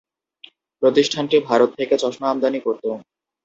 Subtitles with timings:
[0.83, 2.89] প্রতিষ্ঠানটি ভারত থেকে চশমা আমদানি করতো।